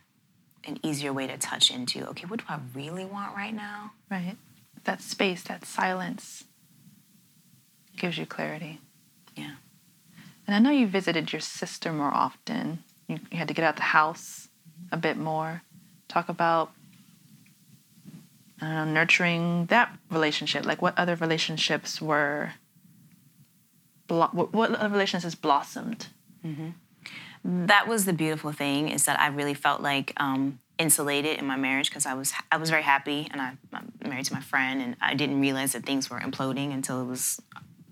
[0.63, 3.91] an easier way to touch into okay, what do I really want right now?
[4.09, 4.37] Right.
[4.85, 6.45] That space, that silence
[7.97, 8.79] gives you clarity.
[9.35, 9.55] Yeah.
[10.47, 12.83] And I know you visited your sister more often.
[13.07, 14.40] You, you had to get out the house
[14.91, 15.63] a bit more.
[16.07, 16.71] Talk about
[18.61, 20.65] know, nurturing that relationship.
[20.65, 22.53] Like, what other relationships were?
[24.07, 26.07] Blo- what, other relationships blossomed?
[27.43, 31.55] that was the beautiful thing is that I really felt like um, insulated in my
[31.55, 34.81] marriage because I was I was very happy and I, I'm married to my friend
[34.81, 37.41] and I didn't realize that things were imploding until it was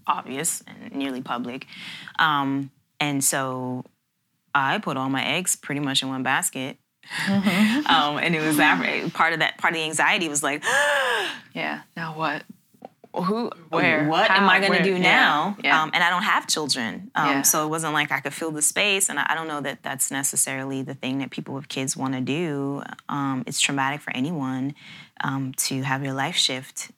[0.05, 1.65] obvious and nearly public,
[2.17, 3.85] um, and so
[4.53, 6.77] I put all my eggs pretty much in one basket.
[7.27, 10.63] um, and it was that part of that part of the anxiety was like,
[11.53, 11.81] Yeah.
[11.97, 12.43] Now what?
[13.11, 14.07] who Where?
[14.07, 14.99] what am i going to do Yeah.
[14.99, 15.81] now Yeah.
[15.81, 17.41] Um, and i don't have children um, Yeah.
[17.41, 19.81] so it wasn't like i could fill the space and I, I don't know that
[19.81, 24.11] that's necessarily the thing that people with kids want to do um, it's traumatic for
[24.15, 24.75] anyone
[25.23, 26.91] um, to have your life shift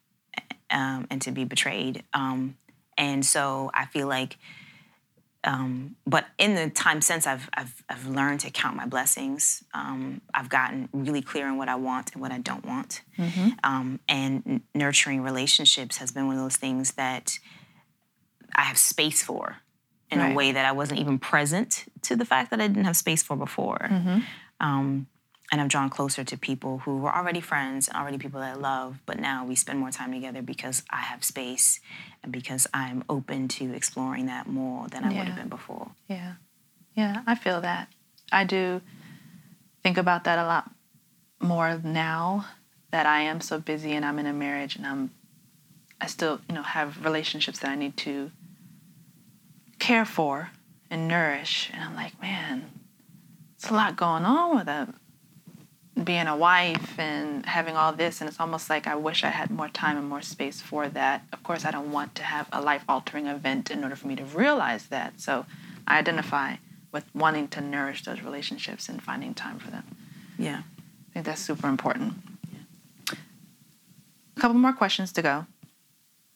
[0.69, 2.57] um, and to be betrayed um,
[2.97, 4.37] and so i feel like
[5.43, 9.63] um, but in the time since I've, I've, I've learned to count my blessings.
[9.73, 13.01] Um, I've gotten really clear on what I want and what I don't want.
[13.63, 17.39] Um, and n- nurturing relationships has been one of those things that
[18.55, 19.57] I have space for
[20.11, 20.31] in Right.
[20.31, 23.23] a way that I wasn't even present to the fact that I didn't have space
[23.23, 23.87] for before.
[24.59, 25.07] Um,
[25.51, 28.59] and I've drawn closer to people who were already friends and already people that I
[28.59, 31.81] love, but now we spend more time together because I have space
[32.23, 35.91] and because I'm open to exploring that more than I would have been before.
[36.07, 36.33] Yeah.
[36.95, 37.89] Yeah, I feel that.
[38.31, 38.81] I do
[39.83, 40.71] think about that a lot
[41.41, 42.45] more now
[42.91, 45.11] that I am so busy and I'm in a marriage and I'm
[46.01, 48.31] I still, you know, have relationships that I need to
[49.77, 50.49] care for
[50.89, 51.69] and nourish.
[51.71, 52.71] And I'm like, man,
[53.55, 54.91] it's a lot going on with a,
[56.03, 58.21] being a wife and having all this.
[58.21, 61.25] And it's almost like I wish I had more time and more space for that.
[61.33, 64.15] Of course, I don't want to have a life altering event in order for me
[64.15, 65.19] to realize that.
[65.19, 65.45] So
[65.87, 66.55] I identify
[66.91, 69.83] with wanting to nourish those relationships and finding time for them.
[70.37, 70.61] Yeah.
[71.09, 72.13] I think that's super important.
[74.35, 75.45] A couple more questions to go.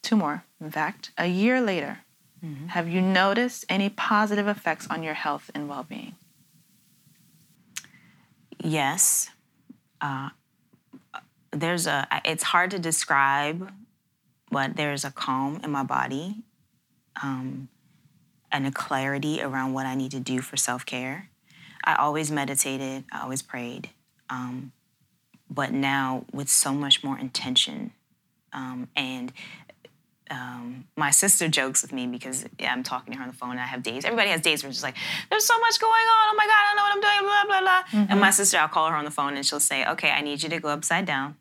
[0.02, 1.10] Two more, in fact.
[1.18, 2.00] A year later,
[2.44, 2.68] mm-hmm.
[2.68, 6.14] have you noticed any positive effects on your health and well being?
[8.62, 9.30] Yes.
[10.06, 10.28] Uh,
[11.50, 13.72] there's a, it's hard to describe,
[14.52, 16.44] but there's a calm in my body
[17.20, 17.68] um,
[18.52, 21.28] and a clarity around what I need to do for self care.
[21.82, 23.90] I always meditated, I always prayed,
[24.30, 24.70] um,
[25.50, 27.90] but now with so much more intention.
[28.52, 29.32] Um, and
[30.30, 33.52] um, my sister jokes with me because yeah, I'm talking to her on the phone
[33.52, 34.04] and I have days.
[34.04, 34.96] Everybody has days where it's just like,
[35.30, 36.24] there's so much going on.
[36.32, 38.06] Oh my God, I don't know what I'm doing, blah, blah, blah.
[38.12, 40.42] And my sister, I'll call her on the phone and she'll say, okay, I need
[40.42, 41.36] you to go upside down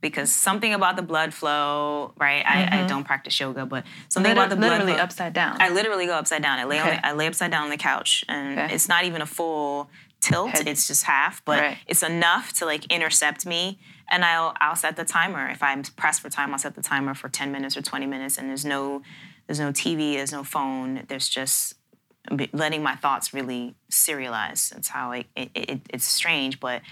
[0.00, 2.44] because something about the blood flow, right?
[2.46, 5.02] I, I don't practice yoga, but something about the blood literally flow.
[5.02, 5.56] upside down.
[5.60, 6.58] I literally go upside down.
[6.58, 6.96] I lay, on Okay.
[6.96, 8.74] the, I lay upside down on the couch and Okay.
[8.74, 9.90] it's not even a full
[10.20, 10.50] tilt.
[10.50, 11.78] Head- It's just half, but Right.
[11.86, 13.78] it's enough to like intercept me.
[14.10, 15.48] And I'll I'll set the timer.
[15.48, 18.38] If I'm pressed for time, I'll set the timer for 10 minutes or 20 minutes.
[18.38, 19.02] And there's no
[19.46, 21.04] there's no TV, there's no phone.
[21.08, 21.74] There's just
[22.52, 24.70] letting my thoughts really serialize.
[24.70, 26.82] That's how I, it, it it's strange, but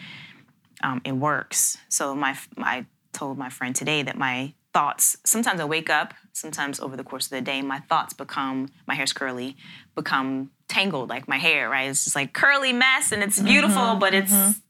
[0.83, 1.79] um, it works.
[1.89, 6.81] So my I told my friend today that my thoughts sometimes I wake up, sometimes
[6.81, 9.57] over the course of the day, my thoughts become my hair's curly,
[9.95, 11.89] become tangled like my hair, right?
[11.89, 14.61] It's just like curly mess and it's beautiful, but it's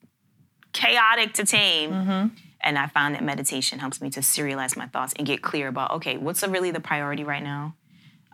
[0.76, 1.92] chaotic to tame.
[2.60, 5.92] And I found that meditation helps me to serialize my thoughts and get clear about
[5.92, 7.74] okay, what's really the priority right now?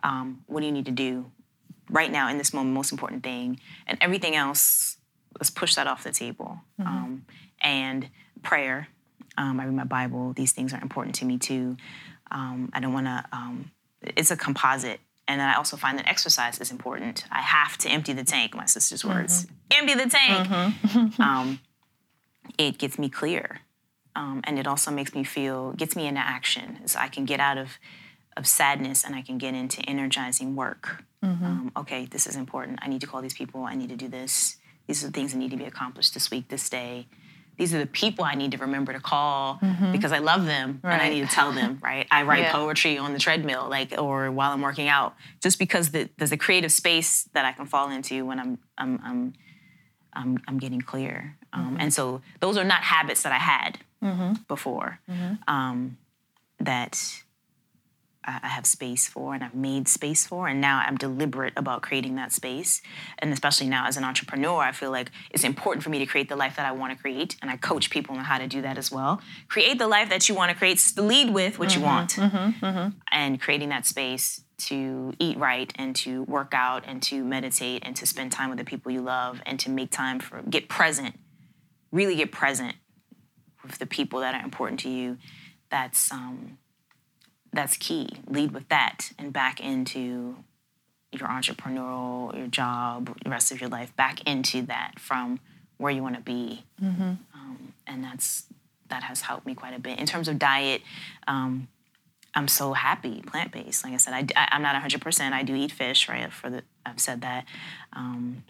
[0.03, 1.31] Um, what do you need to do
[1.89, 2.73] right now in this moment?
[2.73, 4.97] Most important thing, and everything else.
[5.39, 6.59] Let's push that off the table.
[6.79, 7.25] Um,
[7.61, 8.09] and
[8.43, 8.87] prayer.
[9.37, 10.33] Um, I read my Bible.
[10.33, 11.77] These things are important to me too.
[12.29, 13.25] Um, I don't want to.
[13.31, 14.99] Um, it's a composite.
[15.27, 17.25] And then I also find that exercise is important.
[17.31, 18.55] I have to empty the tank.
[18.55, 19.47] My sister's words.
[19.71, 21.19] Empty the tank.
[21.19, 21.59] um,
[22.57, 23.59] it gets me clear,
[24.15, 26.79] um, and it also makes me feel gets me into action.
[26.87, 27.77] So I can get out of
[28.35, 31.03] of sadness and I can get into energizing work.
[31.45, 32.79] Um, okay, this is important.
[32.81, 33.63] I need to call these people.
[33.63, 34.57] I need to do this.
[34.87, 37.07] These are the things that need to be accomplished this week, this day.
[37.57, 39.59] These are the people I need to remember to call
[39.91, 41.79] because I love them and I need to tell them.
[41.83, 42.07] Right?
[42.09, 42.51] I write Yeah.
[42.51, 46.37] poetry on the treadmill, like or while I'm working out, just because the, there's a
[46.37, 49.33] creative space that I can fall into when I'm I'm I'm
[50.13, 51.37] I'm, I'm getting clear.
[51.53, 51.81] Um, mm-hmm.
[51.81, 54.33] And so those are not habits that I had mm-hmm.
[54.47, 55.35] before mm-hmm.
[55.47, 55.97] um,
[56.59, 57.23] that
[58.25, 60.47] I have space for and I've made space for.
[60.47, 62.81] And now I'm deliberate about creating that space.
[63.19, 66.29] And especially now as an entrepreneur, I feel like it's important for me to create
[66.29, 67.35] the life that I want to create.
[67.41, 69.21] And I coach people on how to do that as well.
[69.49, 72.17] Create the life that you want to create, lead with what you want.
[73.11, 77.95] And creating that space to eat right and to work out and to meditate and
[77.97, 81.15] to spend time with the people you love and to make time for get present
[81.93, 82.75] really get present
[83.63, 85.17] with the people that are important to you
[85.69, 86.57] that's um,
[87.53, 90.35] that's key lead with that and back into
[91.11, 95.39] your entrepreneurial your job the rest of your life back into that from
[95.77, 96.65] where you want to be
[97.33, 98.47] um, and that's
[98.89, 100.81] that has helped me quite a bit in terms of diet
[101.27, 101.67] um,
[102.35, 103.83] I'm so happy plant based.
[103.83, 105.33] Like I said, I, am not 100%.
[105.33, 106.33] I do eat fish, right?
[106.33, 107.45] For the I've said that,
[107.93, 108.43] um,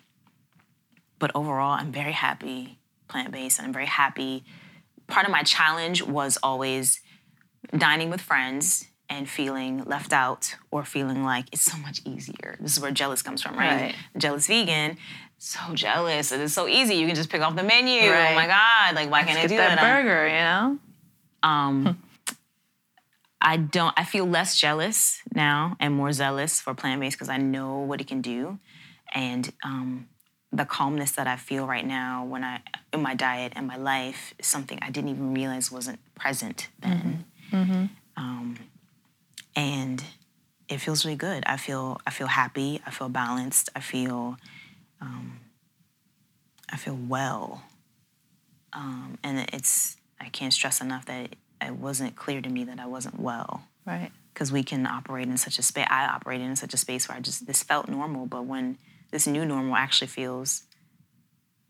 [1.19, 3.59] but overall, I'm very happy plant based.
[3.59, 4.43] And I'm very happy.
[5.07, 7.01] Part of my challenge was always
[7.77, 12.57] dining with friends and feeling left out or feeling like it's so much easier.
[12.59, 13.81] This is where jealous comes from, right?
[13.81, 13.95] Right.
[14.17, 14.97] Jealous vegan.
[15.37, 16.31] So jealous.
[16.31, 16.95] It is so easy.
[16.95, 18.09] You can just pick off the menu.
[18.09, 18.31] Right.
[18.31, 18.95] Oh my God.
[18.95, 20.03] Like, why can't I do that that?
[20.03, 20.79] Burger, you know?
[21.43, 22.01] um,
[23.41, 23.93] I don't.
[23.97, 27.99] I feel less jealous now and more zealous for plant based because I know what
[27.99, 28.57] it can do,
[29.13, 30.07] and um,
[30.55, 32.61] the calmness that I feel right now when I
[32.93, 37.25] in my diet and my life is something I didn't even realize wasn't present then.
[38.15, 38.57] Um,
[39.55, 40.03] and
[40.69, 41.43] it feels really good.
[41.47, 42.81] I feel I feel happy.
[42.85, 43.69] I feel balanced.
[43.75, 44.37] I feel
[45.01, 45.39] um,
[46.71, 47.63] I feel well.
[48.73, 52.79] Um, and it's I can't stress enough that it, it wasn't clear to me that
[52.79, 54.11] I wasn't well Right.
[54.33, 55.87] because we can operate in such a space.
[55.89, 58.77] I operated in such a space where I just this felt normal, but when
[59.13, 60.63] this new normal actually feels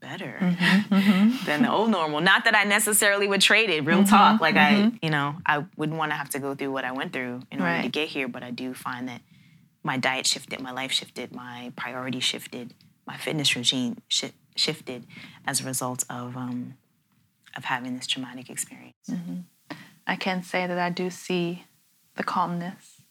[0.00, 1.44] better mm-hmm, mm-hmm.
[1.44, 2.22] than the old normal.
[2.22, 3.84] Not that I necessarily would trade it.
[3.84, 6.72] Real mm-hmm, talk, like I, you know, I wouldn't want to have to go through
[6.72, 8.28] what I went through in order to get here.
[8.28, 9.20] But I do find that
[9.82, 12.72] my diet shifted, my life shifted, my priorities shifted,
[13.06, 15.04] my fitness regime shi shifted
[15.46, 16.74] as a result of um,
[17.54, 19.10] of having this traumatic experience.
[20.06, 21.64] I can say that I do see
[22.16, 23.02] the calmness.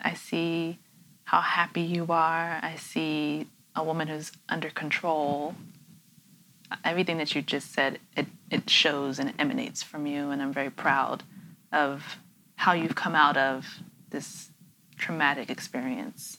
[0.00, 0.78] I see
[1.24, 2.58] how happy you are.
[2.62, 5.54] I see a woman who's under control.
[6.84, 10.30] Everything that you just said, it, it shows and emanates from you.
[10.30, 11.22] And I'm very proud
[11.72, 12.18] of
[12.56, 13.66] how you've come out of
[14.10, 14.50] this
[14.96, 16.38] traumatic experience.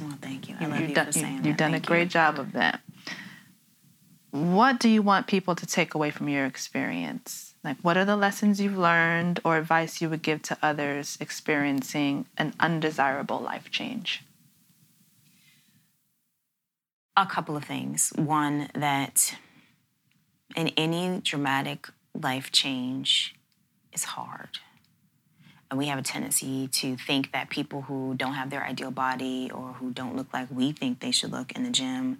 [0.00, 0.56] Well, thank you.
[0.58, 1.48] I love you, you've done, for saying you, that.
[1.48, 2.08] have done a great you.
[2.08, 2.80] job of that.
[4.30, 7.54] What do you want people to take away from your experience?
[7.64, 12.26] Like, what are the lessons you've learned or advice you would give to others experiencing
[12.38, 14.22] an undesirable life change?
[17.22, 18.12] A couple of things.
[18.16, 19.36] One, that
[20.56, 23.34] in any dramatic life change,
[23.92, 24.58] it's hard.
[25.70, 29.50] And we have a tendency to think that people who don't have their ideal body
[29.54, 32.18] or who don't look like we think they should look in the gym,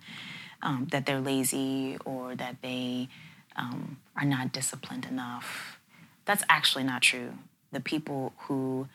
[0.62, 3.08] um, that they're lazy or that they
[3.56, 5.80] um, are not disciplined enough.
[6.26, 7.32] That's actually not true.
[7.72, 8.86] The people who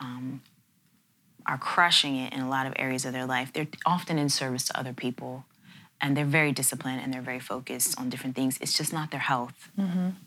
[0.00, 0.42] um,
[1.46, 4.64] are crushing it in a lot of areas of their life, they're often in service
[4.64, 5.44] to other people
[6.00, 8.58] and they're very disciplined and they're very focused on different things.
[8.60, 9.70] It's just not their health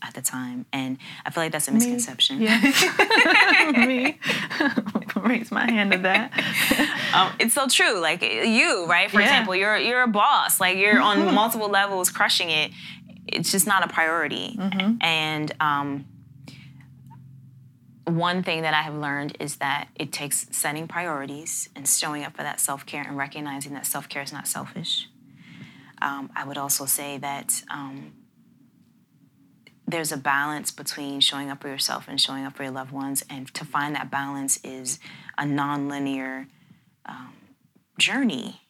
[0.02, 0.66] at the time.
[0.74, 2.42] And I feel like that's a misconception.
[2.42, 2.60] Yeah.
[3.86, 4.18] Me.
[5.18, 6.32] Raise my hand to that.
[7.14, 8.00] Um, it's so true.
[8.00, 9.10] Like you, right?
[9.10, 9.28] For Yeah.
[9.28, 10.60] example, you're you're a boss.
[10.60, 12.72] Like you're on multiple levels, crushing it.
[13.28, 14.58] It's just not a priority.
[15.02, 16.06] And um,
[18.08, 22.38] one thing that I have learned is that it takes setting priorities and showing up
[22.38, 25.10] for that self care and recognizing that self care is not selfish.
[26.02, 28.14] Um, I would also say that um,
[29.86, 33.26] there's a balance between showing up for yourself and showing up for your loved ones,
[33.30, 35.00] and to find that balance is
[35.38, 36.48] a non-linear
[37.06, 37.34] um,
[37.98, 38.62] journey.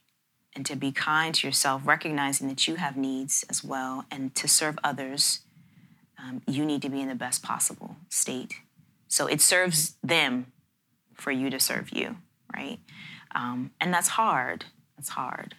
[0.55, 4.47] And to be kind to yourself, recognizing that you have needs as well, and to
[4.47, 5.41] serve others,
[6.17, 8.55] um, you need to be in the best possible state.
[9.07, 10.51] So it serves them
[11.13, 12.17] for you to serve you,
[12.55, 12.79] right?
[13.33, 14.65] Um, and that's hard.
[14.97, 15.55] That's hard.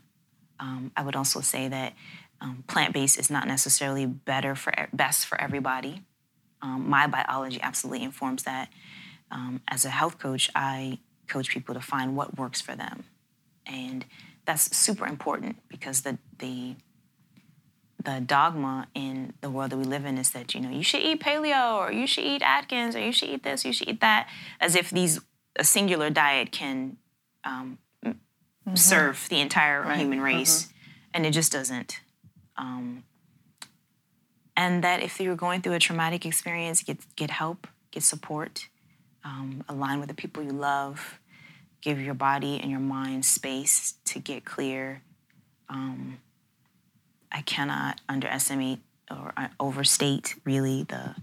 [0.61, 1.95] Um, I would also say that
[2.41, 6.03] um, plant-based is not necessarily better for best for everybody.
[6.63, 8.69] Um, my biology absolutely informs that.
[9.31, 13.05] Um, as a health coach, I coach people to find what works for them,
[13.67, 14.05] and
[14.47, 16.77] that's super important because the the
[18.03, 21.03] the dogma in the world that we live in is that you know you should
[21.03, 24.01] eat paleo or you should eat Atkins or you should eat this, you should eat
[24.01, 24.29] that,
[24.61, 25.21] as if these
[25.59, 26.97] a singular diet can
[27.45, 28.21] um, m-
[28.75, 30.69] serve the entire human race,
[31.13, 32.01] and it just doesn't.
[32.57, 33.05] Um,
[34.57, 38.69] and that if you're going through a traumatic experience, get get help, get support,
[39.25, 41.19] um, align with the people you love,
[41.81, 45.03] give your body and your mind space to get clear.
[45.69, 46.19] Um,
[47.31, 51.17] I cannot underestimate or uh, overstate really the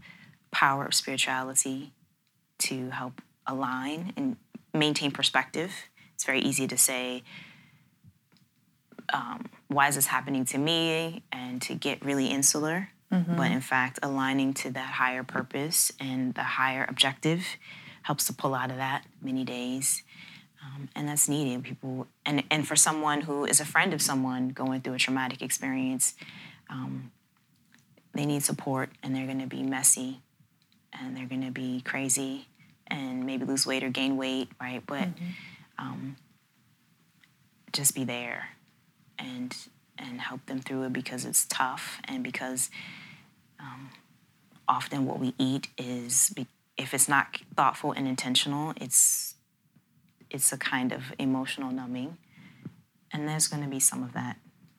[0.52, 1.94] power of spirituality
[2.58, 4.38] to help align and
[4.74, 5.72] maintain perspective
[6.16, 7.24] it's very easy to say,
[9.14, 11.24] um, why is this happening to me?
[11.32, 12.90] And to get really insular.
[13.12, 13.36] Mm-hmm.
[13.36, 17.46] But in fact, aligning to that higher purpose and the higher objective
[18.02, 20.04] helps to pull out of that many days.
[20.66, 21.64] Um, and that's needed.
[21.64, 25.42] People and and for someone who is a friend of someone going through a traumatic
[25.42, 26.16] experience,
[26.70, 27.12] um,
[28.14, 30.22] they need support, and they're going to be messy,
[30.94, 32.48] and they're going to be crazy,
[32.88, 34.82] and maybe lose weight or gain weight, right?
[34.86, 35.26] But mm-hmm.
[35.78, 36.16] um,
[37.74, 38.50] just be there,
[39.20, 39.56] and
[39.98, 42.70] and help them through it because it's tough, and because
[43.60, 43.90] um,
[44.68, 46.48] often what we eat is be,
[46.78, 49.35] if it's not thoughtful and intentional, it's
[50.36, 52.18] it's a kind of emotional numbing.
[53.12, 54.38] And there's going to be some of that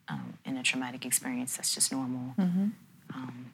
[0.08, 2.34] um, in a traumatic experience that's just normal.
[2.38, 2.68] Mm-hmm.
[3.14, 3.52] Um,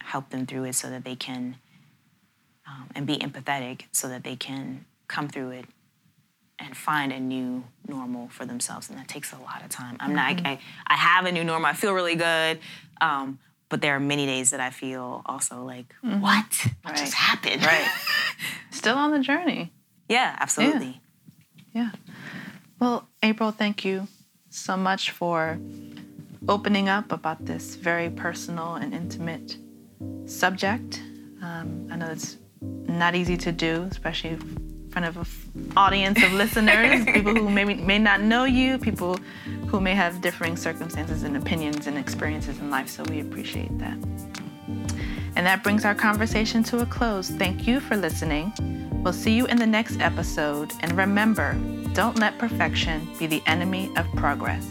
[0.00, 1.56] help them through it so that they can,
[2.66, 5.66] um, and be empathetic so that they can come through it
[6.58, 8.88] and find a new normal for themselves.
[8.88, 9.98] And that takes a lot of time.
[10.00, 10.42] I'm mm-hmm.
[10.42, 12.60] not, I, I have a new normal, I feel really good.
[13.00, 16.20] Um, but there are many days that I feel also like, mm-hmm.
[16.20, 16.46] what?
[16.82, 16.96] What right.
[16.96, 17.62] just happened?
[17.62, 17.86] Right.
[18.70, 19.72] Still on the journey.
[20.08, 21.00] Yeah, absolutely.
[21.76, 21.90] Yeah.
[22.80, 24.08] Well, April, thank you
[24.48, 25.58] so much for
[26.48, 29.58] opening up about this very personal and intimate
[30.24, 31.02] subject.
[31.42, 36.32] Um, I know it's not easy to do, especially in front of an audience of
[36.32, 39.18] listeners, people who maybe may not know you, people
[39.66, 42.88] who may have differing circumstances and opinions and experiences in life.
[42.88, 43.98] So we appreciate that.
[45.36, 47.28] And that brings our conversation to a close.
[47.28, 48.85] Thank you for listening.
[49.06, 50.72] We'll see you in the next episode.
[50.80, 51.54] And remember,
[51.92, 54.66] don't let perfection be the enemy of progress.